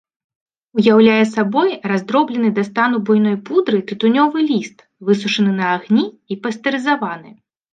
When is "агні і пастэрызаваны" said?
5.75-7.29